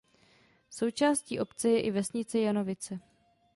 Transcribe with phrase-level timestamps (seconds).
[0.69, 2.99] Součástí obce je i vesnice Janovice.